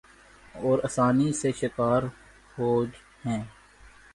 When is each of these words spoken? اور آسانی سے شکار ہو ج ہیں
اور 0.55 0.79
آسانی 0.83 1.31
سے 1.33 1.51
شکار 1.51 2.01
ہو 2.57 2.69
ج 2.85 2.91
ہیں 3.25 3.43